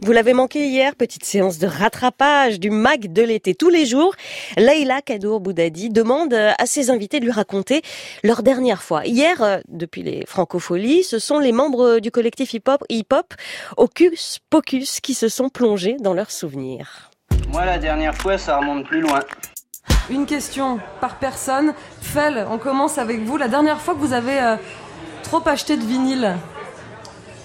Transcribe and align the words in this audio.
Vous 0.00 0.12
l'avez 0.12 0.32
manqué 0.32 0.66
hier, 0.66 0.94
petite 0.96 1.24
séance 1.24 1.58
de 1.58 1.66
rattrapage 1.66 2.58
du 2.58 2.70
MAC 2.70 3.12
de 3.12 3.22
l'été 3.22 3.54
tous 3.54 3.68
les 3.68 3.86
jours. 3.86 4.14
Leïla 4.56 5.02
Kadour 5.02 5.40
Boudadi 5.40 5.90
demande 5.90 6.32
à 6.32 6.66
ses 6.66 6.90
invités 6.90 7.20
de 7.20 7.24
lui 7.24 7.32
raconter 7.32 7.82
leur 8.24 8.42
dernière 8.42 8.82
fois. 8.82 9.04
Hier, 9.04 9.42
euh, 9.42 9.58
depuis 9.68 10.02
les 10.02 10.24
francopholies, 10.26 11.04
ce 11.04 11.18
sont 11.18 11.38
les 11.38 11.52
membres 11.52 11.98
du 11.98 12.10
collectif 12.10 12.54
hip-hop 12.54 12.82
hip-hop 12.88 13.34
Ocus 13.76 14.38
Pocus 14.50 15.00
qui 15.00 15.14
se 15.14 15.28
sont 15.28 15.50
plongés 15.50 15.96
dans 16.00 16.14
leurs 16.14 16.30
souvenirs. 16.30 17.10
Moi, 17.48 17.64
la 17.66 17.78
dernière 17.78 18.14
fois, 18.14 18.38
ça 18.38 18.58
remonte 18.58 18.86
plus 18.86 19.00
loin. 19.00 19.20
Une 20.10 20.26
question 20.26 20.80
par 21.00 21.18
personne. 21.18 21.74
Fel, 22.00 22.46
on 22.50 22.58
commence 22.58 22.98
avec 22.98 23.20
vous. 23.20 23.36
La 23.36 23.48
dernière 23.48 23.80
fois 23.80 23.94
que 23.94 24.00
vous 24.00 24.14
avez 24.14 24.40
euh, 24.40 24.56
trop 25.22 25.42
acheté 25.46 25.76
de 25.76 25.84
vinyle 25.84 26.36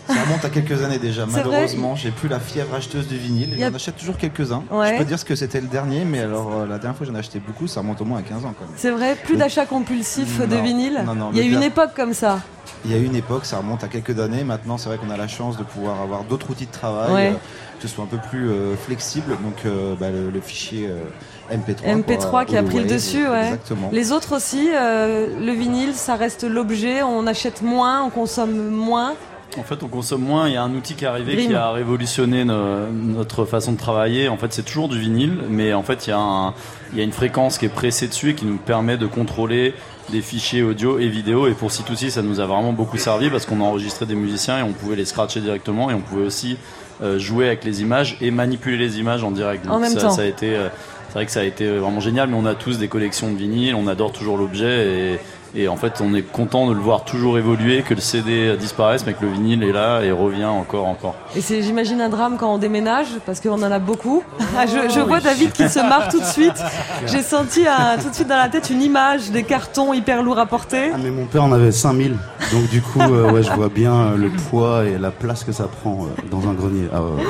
ça 0.07 0.13
remonte 0.25 0.43
à 0.45 0.49
quelques 0.49 0.83
années 0.83 0.99
déjà. 0.99 1.25
Malheureusement, 1.25 1.95
j'ai 1.95 2.11
plus 2.11 2.29
la 2.29 2.39
fièvre 2.39 2.73
acheteuse 2.75 3.07
de 3.07 3.15
vinyle. 3.15 3.55
J'en 3.59 3.73
achète 3.73 3.97
toujours 3.97 4.17
quelques-uns. 4.17 4.63
Ouais. 4.71 4.93
Je 4.93 4.97
peux 4.99 5.05
dire 5.05 5.19
ce 5.19 5.25
que 5.25 5.35
c'était 5.35 5.61
le 5.61 5.67
dernier, 5.67 6.05
mais 6.05 6.19
alors 6.21 6.51
euh, 6.53 6.65
la 6.67 6.77
dernière 6.79 6.95
fois 6.97 7.05
j'en 7.07 7.15
ai 7.15 7.19
acheté 7.19 7.39
beaucoup, 7.39 7.67
ça 7.67 7.81
remonte 7.81 8.01
au 8.01 8.05
moins 8.05 8.19
à 8.19 8.23
15 8.23 8.45
ans 8.45 8.53
quand 8.57 8.65
même. 8.65 8.73
C'est 8.77 8.91
vrai, 8.91 9.15
plus 9.23 9.33
Le- 9.33 9.39
d'achats 9.39 9.65
compulsifs 9.65 10.39
de 10.47 10.55
vinyle 10.55 11.03
non, 11.05 11.15
non, 11.15 11.29
Il 11.33 11.37
y 11.39 11.41
a 11.41 11.45
eu 11.45 11.51
une 11.53 11.63
époque 11.63 11.91
comme 11.95 12.13
ça. 12.13 12.39
Il 12.85 12.91
y 12.91 12.93
a 12.93 12.97
eu 12.97 13.05
une 13.05 13.15
époque, 13.15 13.45
ça 13.45 13.57
remonte 13.57 13.83
à 13.83 13.87
quelques 13.87 14.19
années. 14.19 14.43
Maintenant, 14.43 14.77
c'est 14.77 14.87
vrai 14.89 14.97
qu'on 14.97 15.09
a 15.09 15.17
la 15.17 15.27
chance 15.27 15.57
de 15.57 15.63
pouvoir 15.63 15.99
avoir 16.01 16.23
d'autres 16.23 16.49
outils 16.51 16.67
de 16.67 16.71
travail, 16.71 17.11
Ouais. 17.13 17.29
euh, 17.29 17.33
que 17.81 17.87
ce 17.87 17.93
soit 17.93 18.03
un 18.03 18.07
peu 18.07 18.17
plus 18.29 18.49
euh, 18.49 18.75
flexible. 18.75 19.31
Donc, 19.43 19.65
euh, 19.65 19.95
bah, 19.99 20.09
le, 20.11 20.29
le 20.29 20.39
fichier 20.41 20.87
euh, 20.87 21.55
MP3. 21.55 22.03
MP3 22.03 22.29
quoi, 22.29 22.45
qui 22.45 22.55
a 22.55 22.63
pris 22.63 22.77
le 22.79 22.85
dessus, 22.85 23.27
ouais. 23.27 23.45
Exactement. 23.45 23.89
Les 23.91 24.11
autres 24.11 24.35
aussi, 24.35 24.69
euh, 24.73 25.27
le 25.39 25.51
vinyle, 25.53 25.93
ça 25.95 26.15
reste 26.15 26.43
l'objet, 26.43 27.01
on 27.01 27.25
achète 27.25 27.61
moins, 27.63 28.03
on 28.03 28.09
consomme 28.09 28.69
moins. 28.69 29.15
En 29.57 29.63
fait, 29.63 29.81
on 29.81 29.87
consomme 29.87 30.21
moins. 30.21 30.47
Il 30.47 30.53
y 30.53 30.57
a 30.57 30.63
un 30.63 30.73
outil 30.73 30.93
qui 30.93 31.05
est 31.05 31.07
arrivé 31.07 31.35
qui 31.47 31.53
a 31.55 31.71
révolutionné 31.71 32.45
no- 32.45 32.87
notre 32.91 33.45
façon 33.45 33.71
de 33.71 33.77
travailler. 33.77 34.29
En 34.29 34.37
fait, 34.37 34.53
c'est 34.53 34.63
toujours 34.63 34.87
du 34.89 34.99
vinyle, 34.99 35.33
mais 35.49 35.73
en 35.73 35.81
fait, 35.83 36.05
il 36.05 36.11
y, 36.11 36.13
a 36.13 36.19
un- 36.19 36.53
il 36.91 36.97
y 36.97 37.01
a 37.01 37.03
une 37.03 37.11
fréquence 37.11 37.57
qui 37.57 37.65
est 37.65 37.69
pressée 37.69 38.07
dessus 38.07 38.31
et 38.31 38.35
qui 38.35 38.45
nous 38.45 38.57
permet 38.57 38.97
de 38.97 39.07
contrôler 39.07 39.73
des 40.11 40.21
fichiers 40.21 40.61
audio 40.63 40.99
et 40.99 41.07
vidéo. 41.07 41.47
Et 41.47 41.53
pour 41.53 41.71
C2C, 41.71 42.09
ça 42.11 42.21
nous 42.21 42.39
a 42.39 42.45
vraiment 42.45 42.71
beaucoup 42.71 42.97
servi 42.97 43.29
parce 43.29 43.45
qu'on 43.45 43.61
enregistrait 43.61 44.05
des 44.05 44.15
musiciens 44.15 44.59
et 44.59 44.63
on 44.63 44.73
pouvait 44.73 44.95
les 44.95 45.05
scratcher 45.05 45.39
directement 45.41 45.89
et 45.89 45.93
on 45.93 46.01
pouvait 46.01 46.25
aussi 46.25 46.57
euh, 47.01 47.17
jouer 47.19 47.47
avec 47.47 47.63
les 47.63 47.81
images 47.81 48.17
et 48.21 48.31
manipuler 48.31 48.77
les 48.77 48.99
images 48.99 49.23
en 49.23 49.31
direct. 49.31 49.67
En 49.67 49.79
même 49.79 49.91
ça, 49.91 50.01
temps. 50.01 50.09
ça 50.11 50.21
a 50.21 50.25
été, 50.25 50.55
euh, 50.55 50.67
c'est 51.07 51.13
vrai 51.13 51.25
que 51.25 51.31
ça 51.31 51.41
a 51.41 51.43
été 51.43 51.67
vraiment 51.77 51.99
génial. 51.99 52.29
Mais 52.29 52.37
on 52.37 52.45
a 52.45 52.53
tous 52.55 52.77
des 52.79 52.87
collections 52.87 53.31
de 53.31 53.37
vinyles, 53.37 53.75
on 53.75 53.87
adore 53.87 54.11
toujours 54.11 54.37
l'objet 54.37 55.13
et 55.13 55.19
et 55.55 55.67
en 55.67 55.75
fait, 55.75 56.01
on 56.01 56.13
est 56.13 56.21
content 56.21 56.67
de 56.67 56.73
le 56.73 56.79
voir 56.79 57.03
toujours 57.03 57.37
évoluer, 57.37 57.81
que 57.81 57.93
le 57.93 58.01
CD 58.01 58.55
disparaisse, 58.57 59.05
mais 59.05 59.13
que 59.13 59.23
le 59.25 59.31
vinyle 59.31 59.63
est 59.63 59.71
là 59.71 60.01
et 60.01 60.11
revient 60.11 60.45
encore, 60.45 60.85
encore. 60.87 61.15
Et 61.35 61.41
c'est, 61.41 61.61
j'imagine, 61.61 62.01
un 62.01 62.09
drame 62.09 62.37
quand 62.37 62.53
on 62.53 62.57
déménage, 62.57 63.07
parce 63.25 63.39
qu'on 63.39 63.61
en 63.61 63.71
a 63.71 63.79
beaucoup. 63.79 64.23
Ah, 64.57 64.65
je 64.65 64.89
je 64.93 64.99
vois 64.99 65.19
David 65.19 65.51
qui 65.53 65.67
se 65.69 65.79
marre 65.79 66.09
tout 66.09 66.19
de 66.19 66.25
suite. 66.25 66.61
J'ai 67.07 67.21
senti 67.21 67.65
un- 67.67 67.97
tout 67.97 68.09
de 68.09 68.15
suite 68.15 68.27
dans 68.27 68.37
la 68.37 68.49
tête 68.49 68.69
une 68.69 68.81
image 68.81 69.31
des 69.31 69.43
cartons 69.43 69.93
hyper 69.93 70.23
lourds 70.23 70.39
à 70.39 70.45
porter. 70.45 70.91
Ah, 70.93 70.97
mais 71.01 71.11
mon 71.11 71.25
père 71.25 71.43
en 71.43 71.51
avait 71.51 71.71
5000, 71.71 72.15
donc 72.51 72.69
du 72.69 72.81
coup, 72.81 73.01
euh, 73.01 73.31
ouais, 73.31 73.43
je 73.43 73.51
vois 73.51 73.69
bien 73.69 73.93
euh, 73.93 74.17
le 74.17 74.29
poids 74.29 74.85
et 74.85 74.97
la 74.97 75.11
place 75.11 75.43
que 75.43 75.51
ça 75.51 75.65
prend 75.67 76.05
euh, 76.05 76.21
dans 76.31 76.47
un 76.49 76.53
grenier. 76.53 76.87
Ah, 76.93 77.01
ouais, 77.01 77.11
ouais. 77.11 77.23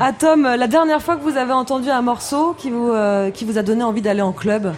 Ah 0.00 0.12
Tom, 0.12 0.42
la 0.42 0.66
dernière 0.66 1.00
fois 1.00 1.16
que 1.16 1.22
vous 1.22 1.36
avez 1.36 1.52
entendu 1.52 1.88
un 1.90 2.02
morceau 2.02 2.54
qui 2.58 2.70
vous, 2.70 2.90
euh, 2.90 3.30
qui 3.30 3.44
vous 3.44 3.58
a 3.58 3.62
donné 3.62 3.84
envie 3.84 4.02
d'aller 4.02 4.22
en 4.22 4.32
club? 4.32 4.72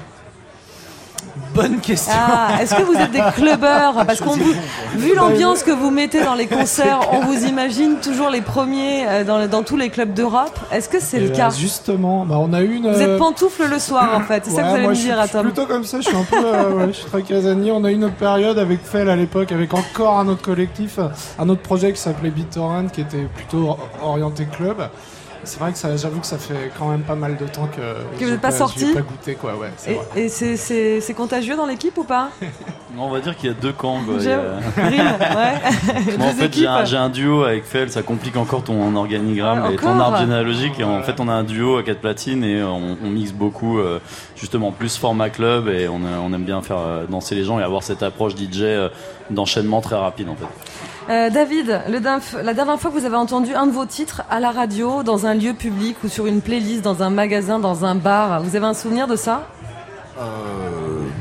Bonne 1.56 1.80
question. 1.80 2.12
Ah, 2.14 2.62
est-ce 2.62 2.74
que 2.74 2.82
vous 2.82 2.92
êtes 2.94 3.10
des 3.10 3.22
clubbers 3.34 3.94
Parce 4.06 4.20
qu'on 4.20 4.36
vous, 4.36 4.52
vu 4.96 5.14
l'ambiance 5.14 5.62
que 5.62 5.70
vous 5.70 5.90
mettez 5.90 6.22
dans 6.22 6.34
les 6.34 6.46
concerts, 6.46 7.00
on 7.12 7.20
vous 7.20 7.46
imagine 7.48 7.96
toujours 8.02 8.28
les 8.28 8.42
premiers 8.42 9.08
euh, 9.08 9.24
dans, 9.24 9.46
dans 9.48 9.62
tous 9.62 9.78
les 9.78 9.88
clubs 9.88 10.12
d'Europe. 10.12 10.58
Est-ce 10.70 10.88
que 10.90 11.00
c'est 11.00 11.18
le 11.18 11.28
bah, 11.30 11.36
cas 11.36 11.50
Justement, 11.50 12.26
bah, 12.26 12.36
on 12.38 12.52
a 12.52 12.60
eu 12.60 12.74
une. 12.74 12.92
Vous 12.92 13.00
êtes 13.00 13.08
euh, 13.08 13.18
pantoufle 13.18 13.66
le 13.70 13.78
soir 13.78 14.10
en 14.14 14.20
fait, 14.20 14.42
c'est 14.44 14.50
ça 14.50 14.62
que 14.64 14.68
vous 14.68 14.74
allez 14.74 14.86
me 14.88 14.94
suis- 14.94 15.04
dire 15.06 15.18
à 15.18 15.22
je 15.22 15.28
suis 15.28 15.32
Tom. 15.38 15.46
plutôt 15.46 15.66
comme 15.66 15.84
ça, 15.84 16.00
je 16.00 16.08
suis 16.08 16.16
un 16.16 16.24
peu, 16.24 16.36
euh, 16.44 16.72
ouais, 16.74 16.86
je 16.88 16.92
suis 16.98 17.06
très 17.06 17.22
casanier. 17.22 17.72
On 17.72 17.82
a 17.84 17.90
eu 17.90 17.94
une 17.94 18.04
autre 18.04 18.14
période 18.16 18.58
avec 18.58 18.84
Fel 18.84 19.08
à 19.08 19.16
l'époque, 19.16 19.50
avec 19.50 19.72
encore 19.72 20.18
un 20.18 20.28
autre 20.28 20.42
collectif, 20.42 20.98
un 21.38 21.48
autre 21.48 21.62
projet 21.62 21.92
qui 21.92 22.00
s'appelait 22.00 22.30
BitTorrent, 22.30 22.90
qui 22.92 23.00
était 23.00 23.26
plutôt 23.34 23.68
or- 23.70 23.88
orienté 24.02 24.44
club. 24.44 24.76
C'est 25.44 25.60
vrai 25.60 25.72
que 25.72 25.78
ça, 25.78 25.96
j'avoue 25.96 26.20
que 26.20 26.26
ça 26.26 26.38
fait 26.38 26.72
quand 26.78 26.88
même 26.88 27.02
pas 27.02 27.14
mal 27.14 27.36
de 27.36 27.46
temps 27.46 27.66
que, 27.68 27.80
vous 27.80 28.18
j'ai 28.18 28.30
n'êtes 28.32 28.40
pas 28.40 28.48
ai 28.48 28.58
sorti 28.58 28.92
pas 28.92 29.00
goûté 29.00 29.34
quoi, 29.34 29.54
ouais. 29.56 29.70
c'est 29.76 29.92
Et, 29.92 29.94
vrai. 29.94 30.04
et 30.16 30.28
c'est- 30.28 30.56
c'est 30.56 31.00
c'est 31.00 31.14
contagieux 31.14 31.56
dans 31.56 31.66
l'équipe 31.66 31.96
ou 31.98 32.04
pas? 32.04 32.30
On 32.98 33.10
va 33.10 33.20
dire 33.20 33.36
qu'il 33.36 33.50
y 33.50 33.52
a 33.52 33.54
deux 33.56 33.72
camps. 33.74 34.00
quoi. 34.06 34.14
A- 34.14 34.18
ouais. 34.18 34.24
Moi, 36.18 36.26
en 36.28 36.30
fait, 36.30 36.52
j'ai 36.54 36.66
un, 36.66 36.76
équipes. 36.78 36.86
j'ai 36.86 36.96
un 36.96 37.08
duo 37.10 37.44
avec 37.44 37.64
Fel, 37.64 37.90
ça 37.90 38.02
complique 38.02 38.36
encore 38.38 38.64
ton 38.64 38.96
organigramme 38.96 39.70
et 39.72 39.76
ton 39.76 40.00
arbre 40.00 40.16
généalogique. 40.18 40.80
Et 40.80 40.84
en 40.84 41.02
fait, 41.02 41.20
on 41.20 41.28
a 41.28 41.32
un 41.32 41.44
duo 41.44 41.76
à 41.76 41.82
quatre 41.82 42.00
platines 42.00 42.42
et 42.42 42.62
on, 42.62 42.96
on 43.04 43.08
mixe 43.10 43.32
beaucoup, 43.32 43.78
euh, 43.78 43.98
justement, 44.34 44.72
plus 44.72 44.96
format 44.96 45.28
club 45.28 45.68
et 45.68 45.88
on, 45.88 46.00
on 46.24 46.32
aime 46.32 46.44
bien 46.44 46.62
faire 46.62 46.78
euh, 46.78 47.04
danser 47.06 47.34
les 47.34 47.44
gens 47.44 47.60
et 47.60 47.62
avoir 47.62 47.82
cette 47.82 48.02
approche 48.02 48.34
DJ 48.34 48.62
euh, 48.62 48.88
d'enchaînement 49.28 49.82
très 49.82 49.96
rapide, 49.96 50.28
en 50.30 50.36
fait. 50.36 50.46
Euh, 51.08 51.30
David, 51.30 51.82
le 51.88 52.00
la 52.42 52.54
dernière 52.54 52.80
fois 52.80 52.90
que 52.90 52.98
vous 52.98 53.04
avez 53.04 53.16
entendu 53.16 53.54
un 53.54 53.66
de 53.66 53.72
vos 53.72 53.86
titres 53.86 54.22
à 54.28 54.40
la 54.40 54.50
radio, 54.50 55.04
dans 55.04 55.26
un 55.26 55.34
lieu 55.34 55.52
public 55.54 55.96
ou 56.04 56.08
sur 56.08 56.26
une 56.26 56.40
playlist, 56.40 56.82
dans 56.82 57.02
un 57.02 57.10
magasin, 57.10 57.60
dans 57.60 57.84
un 57.84 57.94
bar, 57.94 58.42
vous 58.42 58.56
avez 58.56 58.66
un 58.66 58.74
souvenir 58.74 59.06
de 59.06 59.14
ça? 59.14 59.46
Euh, 60.18 60.24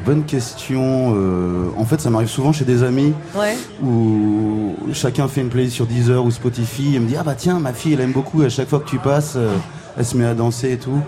bonne 0.05 0.23
question. 0.23 1.13
euh, 1.15 1.67
en 1.77 1.85
fait, 1.85 2.01
ça 2.01 2.09
m'arrive 2.09 2.29
souvent 2.29 2.51
chez 2.51 2.65
des 2.65 2.81
amis 2.81 3.13
Ouais. 3.35 3.55
où 3.83 4.73
chacun 4.93 5.27
fait 5.27 5.41
une 5.41 5.49
playlist 5.49 5.75
sur 5.75 5.85
Deezer 5.85 6.23
ou 6.25 6.31
Spotify 6.31 6.95
et 6.95 6.99
me 6.99 7.07
dit 7.07 7.15
Ah 7.19 7.23
bah 7.23 7.35
tiens, 7.37 7.59
ma 7.59 7.73
fille 7.73 7.93
elle 7.93 8.01
aime 8.01 8.11
beaucoup, 8.13 8.41
à 8.41 8.49
chaque 8.49 8.69
fois 8.69 8.79
que 8.79 8.89
tu 8.89 8.97
passes, 8.97 9.37
elle 9.97 10.05
se 10.05 10.17
met 10.17 10.25
à 10.25 10.33
danser 10.33 10.71
et 10.73 10.77
tout. 10.77 10.99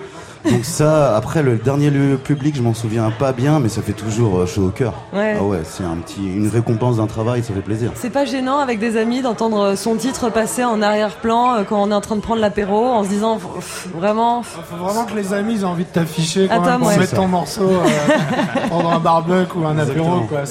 Donc 0.46 0.64
ça, 0.64 1.16
après 1.16 1.44
le 1.44 1.58
dernier 1.58 1.90
lieu 1.90 2.18
public, 2.18 2.56
je 2.56 2.62
m'en 2.62 2.74
souviens 2.74 3.12
pas 3.12 3.32
bien, 3.34 3.60
mais 3.60 3.70
ça 3.70 3.82
fait 3.82 3.94
toujours 3.94 4.38
euh, 4.40 4.46
chaud 4.46 4.68
au 4.68 4.70
cœur. 4.70 4.94
Ouais. 5.14 5.36
Ah 5.40 5.44
ouais, 5.44 5.62
c'est 5.64 5.84
un 5.84 5.96
petit, 5.98 6.26
une 6.26 6.48
récompense 6.48 6.98
d'un 6.98 7.08
travail, 7.08 7.44
ça 7.44 7.54
fait 7.54 7.62
plaisir. 7.62 7.92
C'est 7.96 8.10
pas 8.10 8.26
gênant 8.26 8.60
avec 8.60 8.80
des 8.80 8.98
amis 8.98 9.22
d'entendre 9.22 9.76
son 9.76 9.96
titre 9.96 10.30
passer 10.30 10.64
en 10.64 10.82
arrière-plan 10.82 11.56
euh, 11.56 11.64
quand 11.64 11.82
on 11.82 11.92
est 11.92 11.94
en 11.96 12.02
train 12.02 12.16
de 12.16 12.22
prendre 12.22 12.42
l'apéro 12.42 12.86
en 12.88 13.04
se 13.04 13.10
disant 13.10 13.38
pff, 13.38 13.88
vraiment 13.96 14.42
pff, 14.42 14.58
Il 14.60 14.78
faut 14.78 14.84
vraiment 14.84 15.06
que 15.06 15.16
les 15.16 15.34
amis 15.34 15.56
ils 15.56 15.62
aient 15.62 15.66
envie 15.66 15.84
de 15.86 15.90
t'afficher 15.90 16.48
quand 16.48 16.56
Attends, 16.56 16.66
même 16.66 16.80
pour 16.80 16.88
ouais. 16.90 16.98
mettre 16.98 17.16
ton 17.16 17.28
morceau 17.28 17.70
euh, 17.70 17.88
pendant 18.70 18.92
un 18.92 19.00
barbecue 19.00 19.58
ou 19.58 19.66
un 19.66 19.78
apéro 19.78 20.22
Exactement. 20.22 20.28
quoi. 20.28 20.44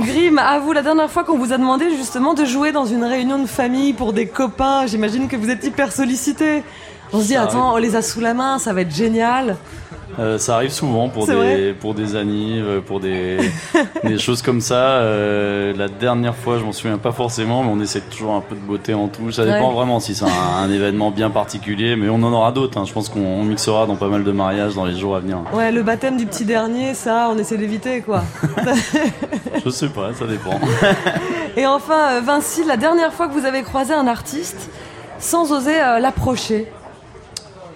Grim, 0.00 0.38
à 0.38 0.58
vous 0.58 0.72
la 0.72 0.82
dernière 0.82 1.10
fois 1.10 1.24
qu'on 1.24 1.38
vous 1.38 1.52
a 1.52 1.58
demandé 1.58 1.86
justement 1.96 2.34
de 2.34 2.44
jouer 2.44 2.72
dans 2.72 2.86
une 2.86 3.04
réunion 3.04 3.38
de 3.38 3.46
famille 3.46 3.92
pour 3.92 4.12
des 4.12 4.26
copains, 4.26 4.86
j'imagine 4.86 5.28
que 5.28 5.36
vous 5.36 5.50
êtes 5.50 5.64
hyper 5.64 5.92
sollicité. 5.92 6.62
On 7.12 7.20
se 7.20 7.26
dit 7.26 7.34
Ça 7.34 7.42
attends, 7.42 7.74
on 7.74 7.76
les 7.78 7.96
a 7.96 8.02
sous 8.02 8.20
la 8.20 8.34
main, 8.34 8.58
ça 8.58 8.72
va 8.72 8.80
être 8.82 8.94
génial. 8.94 9.56
Euh, 10.18 10.36
ça 10.36 10.56
arrive 10.56 10.70
souvent 10.70 11.08
pour 11.08 11.26
des, 11.26 11.72
pour 11.72 11.94
des 11.94 12.16
annives, 12.16 12.66
euh, 12.68 12.80
pour 12.82 13.00
des, 13.00 13.38
des 14.04 14.18
choses 14.18 14.42
comme 14.42 14.60
ça. 14.60 14.74
Euh, 15.00 15.72
la 15.74 15.88
dernière 15.88 16.36
fois, 16.36 16.58
je 16.58 16.64
m'en 16.64 16.72
souviens 16.72 16.98
pas 16.98 17.12
forcément, 17.12 17.62
mais 17.64 17.70
on 17.72 17.80
essaie 17.80 18.02
toujours 18.02 18.34
un 18.34 18.42
peu 18.42 18.54
de 18.54 18.60
beauté 18.60 18.92
en 18.92 19.08
touche. 19.08 19.36
Ça 19.36 19.46
dépend 19.46 19.68
Ouais. 19.70 19.74
vraiment 19.74 20.00
si 20.00 20.14
c'est 20.14 20.26
un, 20.26 20.28
un 20.62 20.70
événement 20.70 21.10
bien 21.10 21.30
particulier, 21.30 21.96
mais 21.96 22.10
on 22.10 22.16
en 22.16 22.32
aura 22.34 22.52
d'autres. 22.52 22.76
hein. 22.78 22.84
Je 22.86 22.92
pense 22.92 23.08
qu'on 23.08 23.20
on 23.24 23.42
mixera 23.44 23.86
dans 23.86 23.96
pas 23.96 24.08
mal 24.08 24.22
de 24.22 24.32
mariages 24.32 24.74
dans 24.74 24.84
les 24.84 24.94
jours 24.98 25.16
à 25.16 25.20
venir. 25.20 25.38
Ouais, 25.54 25.72
le 25.72 25.82
baptême 25.82 26.18
du 26.18 26.26
petit 26.26 26.44
dernier, 26.44 26.92
ça, 26.92 27.30
on 27.32 27.38
essaie 27.38 27.56
d'éviter 27.56 28.02
quoi. 28.02 28.22
Je 29.64 29.70
sais 29.70 29.88
pas, 29.88 30.12
ça 30.12 30.26
dépend. 30.26 30.60
Et 31.56 31.66
enfin, 31.66 32.20
Vinci, 32.20 32.64
la 32.64 32.76
dernière 32.76 33.14
fois 33.14 33.28
que 33.28 33.32
vous 33.32 33.46
avez 33.46 33.62
croisé 33.62 33.94
un 33.94 34.06
artiste 34.06 34.68
sans 35.18 35.52
oser 35.52 35.80
euh, 35.80 36.00
l'approcher. 36.00 36.66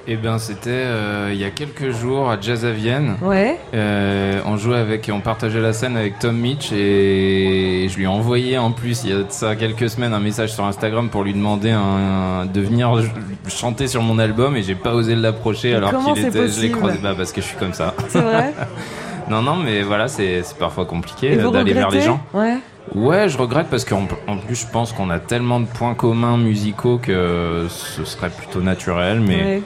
Eh 0.09 0.15
bien, 0.15 0.39
c'était 0.39 0.71
euh, 0.71 1.31
il 1.33 1.39
y 1.39 1.45
a 1.45 1.51
quelques 1.51 1.91
jours 1.91 2.31
à 2.31 2.41
Jazz 2.41 2.65
à 2.65 2.71
Vienne. 2.71 3.17
Ouais. 3.23 3.59
Euh, 3.75 4.39
on 4.47 4.57
jouait 4.57 4.77
avec, 4.77 5.11
on 5.13 5.19
partageait 5.19 5.61
la 5.61 5.73
scène 5.73 5.97
avec 5.97 6.21
Tom 6.21 6.37
Mitch 6.37 6.71
et 6.73 7.89
je 7.91 7.97
lui 7.97 8.05
ai 8.05 8.07
envoyé 8.07 8.57
en 8.57 8.71
plus 8.71 9.03
il 9.03 9.11
y 9.11 9.13
a 9.13 9.17
de 9.17 9.25
ça 9.31 9.57
quelques 9.57 9.91
semaines 9.91 10.15
un 10.15 10.21
message 10.21 10.53
sur 10.55 10.65
Instagram 10.65 11.09
pour 11.09 11.25
lui 11.25 11.33
demander 11.35 11.71
un- 11.73 12.47
de 12.47 12.61
venir 12.61 12.93
chanter 13.49 13.89
sur 13.89 14.01
mon 14.03 14.21
album 14.21 14.55
et 14.57 14.63
j'ai 14.63 14.77
pas 14.77 14.95
osé 14.95 15.17
l'approcher 15.17 15.75
alors 15.75 15.91
qu'il 16.15 16.25
était. 16.25 16.49
Je 16.49 16.61
l'ai 16.61 16.71
croisé 16.71 16.99
bah, 17.03 17.15
parce 17.17 17.33
que 17.33 17.41
je 17.41 17.47
suis 17.47 17.57
comme 17.57 17.73
ça. 17.75 17.93
C'est 18.09 18.21
vrai 18.21 18.55
Non 19.29 19.43
non 19.43 19.57
mais 19.57 19.83
voilà 19.83 20.07
c'est 20.07 20.43
parfois 20.57 20.85
compliqué 20.87 21.35
d'aller 21.37 21.73
vers 21.73 21.91
les 21.91 22.01
gens. 22.03 22.21
Ouais. 22.33 22.59
Ouais, 22.95 23.29
je 23.29 23.37
regrette 23.37 23.67
parce 23.69 23.85
qu'en 23.85 24.07
en 24.29 24.37
plus, 24.37 24.55
je 24.55 24.67
pense 24.69 24.93
qu'on 24.93 25.11
a 25.11 25.19
tellement 25.19 25.59
de 25.59 25.67
points 25.67 25.95
communs 25.95 26.37
musicaux 26.39 26.99
que 27.03 27.67
ce 27.69 28.05
serait 28.05 28.31
plutôt 28.31 28.61
naturel, 28.61 29.19
mais 29.21 29.37
ouais. 29.43 29.63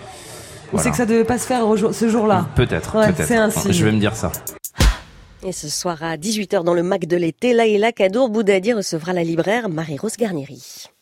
Ou 0.73 0.77
voilà. 0.77 0.85
c'est 0.85 0.91
que 0.91 0.97
ça 0.97 1.07
devait 1.07 1.25
pas 1.25 1.39
se 1.39 1.47
faire 1.47 1.67
au 1.67 1.77
jour- 1.77 1.95
ce 1.95 2.09
jour-là. 2.09 2.47
peut-être, 2.55 2.97
Ouais, 2.97 3.13
peut-être. 3.13 3.27
c'est 3.27 3.37
un 3.37 3.51
signe. 3.51 3.73
Je 3.73 3.85
vais 3.85 3.93
me 3.93 3.99
dire 4.01 4.15
ça. 4.15 4.31
Et 5.43 5.53
ce 5.53 5.69
soir 5.69 6.03
à 6.03 6.17
18h 6.17 6.63
dans 6.65 6.75
le 6.75 6.83
MAC 6.83 7.07
de 7.07 7.17
l'été, 7.17 7.55
Laïla 7.55 7.93
Kadour 7.93 8.29
Boudadi 8.29 8.73
recevra 8.75 9.13
la 9.13 9.25
libraire 9.25 9.69
Marie-Rose 9.69 10.17
Garnieri. 10.19 10.91